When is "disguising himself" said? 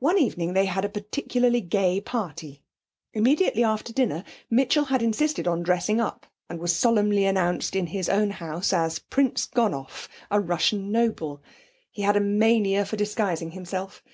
12.98-14.02